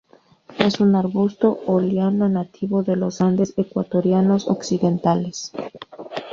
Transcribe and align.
Es 0.57 0.79
un 0.79 0.95
arbusto 0.95 1.59
o 1.67 1.79
liana 1.79 2.27
nativo 2.27 2.81
de 2.81 2.95
los 2.95 3.21
Andes 3.21 3.53
ecuatorianos 3.55 4.47
occidentales. 4.47 5.51